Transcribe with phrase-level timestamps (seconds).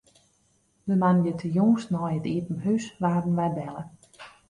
[0.87, 3.83] De moandeitejûns nei it iepen hús waarden wy belle.